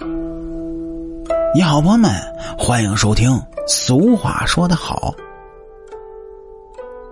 [0.00, 2.10] 你好，朋友们，
[2.58, 3.40] 欢迎收听。
[3.68, 5.14] 俗话说得好，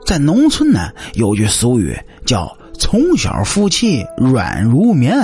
[0.05, 5.15] 在农村呢，有句俗语叫“从小夫妻软如棉，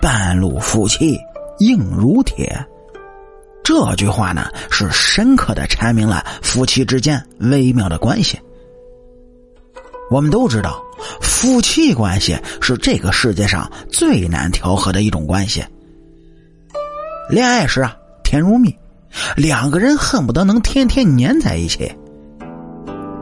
[0.00, 1.16] 半路夫妻
[1.60, 2.66] 硬如铁”。
[3.62, 8.36] 这句话呢，是深刻的阐明了夫妻之间微妙的关系。
[10.10, 10.82] 我们都知道，
[11.20, 15.64] 夫妻关系是这个世界上最难调和的一种关系。
[17.28, 18.76] 恋爱时啊，甜如蜜，
[19.34, 21.90] 两个人恨不得能天天粘在一起。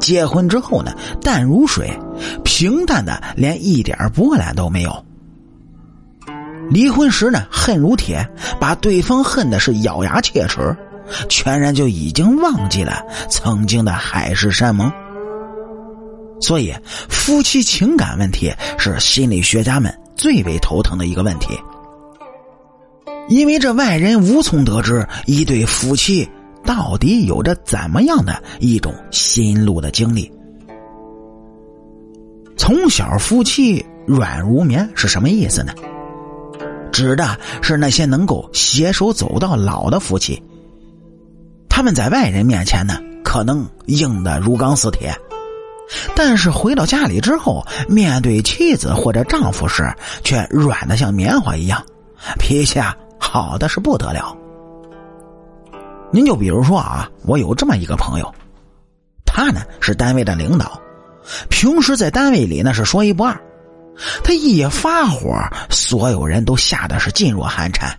[0.00, 1.88] 结婚之后呢，淡如水，
[2.42, 5.04] 平淡的连一点波澜都没有。
[6.68, 10.76] 离婚时呢，恨如铁，把对方恨的是咬牙切齿，
[11.28, 14.90] 全然就已经忘记了曾经的海誓山盟。
[16.40, 16.74] 所以，
[17.08, 21.56] 夫妻情感问题是心理学家们最为头疼的一个问题。
[23.32, 26.28] 因为这外人无从得知一对夫妻
[26.66, 30.30] 到底有着怎么样的一种心路的经历。
[32.58, 35.72] 从小夫妻软如棉是什么意思呢？
[36.92, 40.40] 指的是那些能够携手走到老的夫妻。
[41.70, 45.10] 他们在外人面前呢，可能硬的如钢似铁，
[46.14, 49.90] 但是回到家里之后，面对妻子或者丈夫时，
[50.22, 51.82] 却软的像棉花一样，
[52.38, 52.94] 脾气啊。
[53.32, 54.36] 好的是不得了。
[56.10, 58.30] 您就比如说啊，我有这么一个朋友，
[59.24, 60.78] 他呢是单位的领导，
[61.48, 63.34] 平时在单位里那是说一不二，
[64.22, 65.34] 他一发火，
[65.70, 67.98] 所有人都吓得是噤若寒蝉。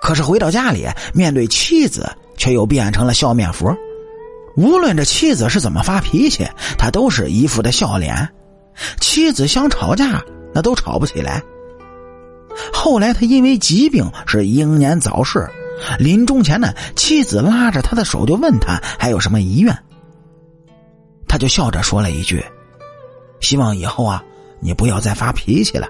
[0.00, 3.76] 可是回到家里，面对妻子，却又变成了笑面佛。
[4.56, 6.46] 无论这妻子是怎么发脾气，
[6.78, 8.28] 他都是一副的笑脸。
[9.00, 10.22] 妻子想吵架，
[10.54, 11.42] 那都吵不起来。
[12.72, 15.48] 后来，他因为疾病是英年早逝，
[15.98, 19.76] 临终前呢，妻子拉着他的手就问他还有什么遗愿。
[21.28, 22.44] 他就笑着说了一句
[23.40, 24.22] ：“希望以后啊，
[24.60, 25.88] 你不要再发脾气了。”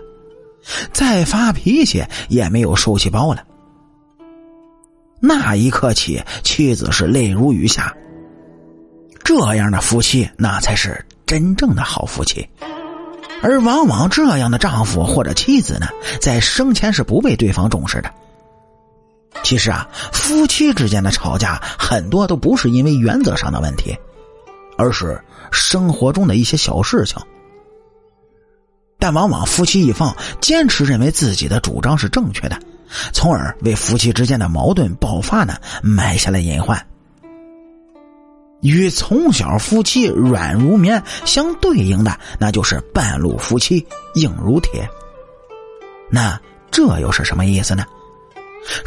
[0.92, 3.44] 再发脾气也没有受气包了。
[5.20, 7.92] 那一刻起，妻子是泪如雨下。
[9.24, 12.48] 这样的夫妻，那才是真正的好夫妻。
[13.42, 15.88] 而往往这样的丈夫或者妻子呢，
[16.20, 18.10] 在生前是不被对方重视的。
[19.42, 23.98] 其实啊，夫妻之间的吵架很多都不是因为原则上的问题，
[24.78, 25.20] 而是
[25.50, 27.20] 生活中的一些小事情。
[28.98, 32.56] 但往往夫妻一方坚持认为自己的主张是正确的，
[33.12, 36.86] 从而为夫妻之间的矛盾爆发呢埋下了隐患。
[38.62, 44.88] 与从小夫妻软如棉相对应的，那就是半路夫妻硬如铁。
[46.10, 46.40] 那
[46.70, 47.84] 这又是什么意思呢？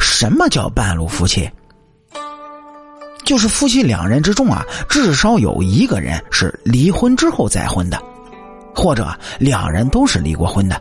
[0.00, 1.50] 什么叫半路夫妻？
[3.24, 8.00] 就是夫妻两人之中啊，至少有一个人是离婚之后再婚的，
[8.74, 10.80] 或者两人都是离过婚的。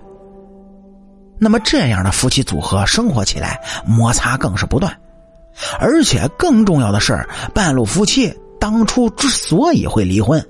[1.37, 4.95] 那么这样的夫妻组合生活起来摩擦更是不断，
[5.79, 8.33] 而且更重要的是，半路夫妻。
[8.65, 10.43] 当初之所以会离婚，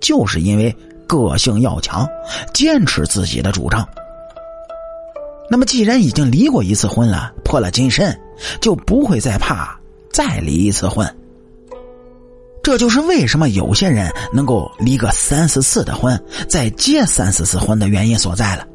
[0.00, 0.74] 就是因为
[1.06, 2.08] 个性要强，
[2.54, 3.86] 坚持自己的主张。
[5.50, 8.18] 那么，既然已经离过一次婚了，破了金身，
[8.62, 9.78] 就不会再怕
[10.10, 11.06] 再离一次婚。
[12.62, 16.18] 这就是为什么有些人能够离个三四次的婚，
[16.48, 18.66] 再结三四次婚的原因所在了。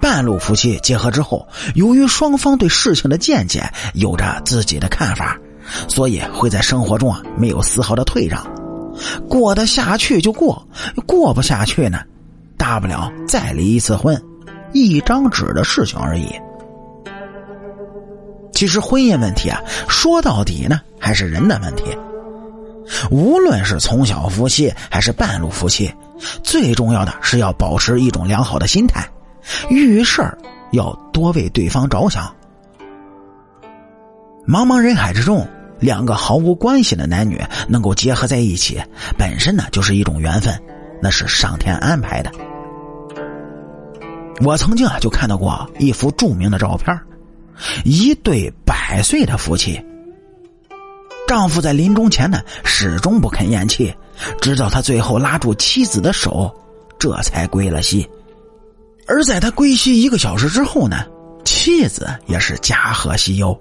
[0.00, 5.38] 半路夫妻结合之后，由于双方对事情的见解有着自己的看法。
[5.88, 8.44] 所以会在生活中啊没有丝毫的退让，
[9.28, 10.66] 过得下去就过，
[11.06, 12.00] 过不下去呢，
[12.56, 14.20] 大不了再离一次婚，
[14.72, 16.28] 一张纸的事情而已。
[18.52, 21.84] 其实婚姻问题啊，说到底呢还是人的问题。
[23.10, 25.92] 无论是从小夫妻还是半路夫妻，
[26.42, 29.08] 最重要的是要保持一种良好的心态，
[29.70, 30.36] 遇事儿
[30.72, 32.32] 要多为对方着想。
[34.46, 35.46] 茫茫人海之中。
[35.84, 37.38] 两个毫无关系的男女
[37.68, 38.80] 能够结合在一起，
[39.18, 40.58] 本身呢就是一种缘分，
[41.02, 42.32] 那是上天安排的。
[44.40, 46.98] 我曾经啊就看到过一幅著名的照片，
[47.84, 49.78] 一对百岁的夫妻，
[51.28, 53.94] 丈夫在临终前呢始终不肯咽气，
[54.40, 56.50] 直到他最后拉住妻子的手，
[56.98, 58.08] 这才归了西。
[59.06, 61.04] 而在他归西一个小时之后呢，
[61.44, 63.54] 妻子也是驾鹤西游。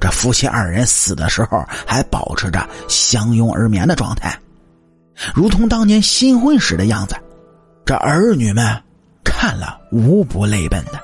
[0.00, 4.38] 这夫妻二人死的时候还保持着相拥而眠的状态，
[5.34, 7.16] 如同当年新婚时的样子。
[7.84, 8.82] 这儿女们
[9.24, 11.00] 看了无不泪奔的。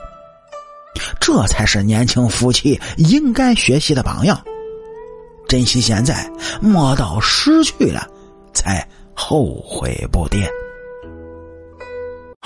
[1.19, 4.41] 这才是年轻夫妻应该学习的榜样。
[5.49, 8.07] 珍惜现在，莫到失去了
[8.53, 10.47] 才后悔不迭。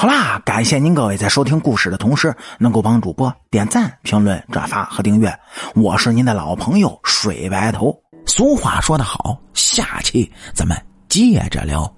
[0.00, 5.36] 好啦，感谢您各位在收听故事的同时，能够帮主播点赞、评论、转发和订阅。
[5.74, 7.92] 我是您的老朋友水白头。
[8.24, 11.92] 俗话说得好，下期咱们接着聊。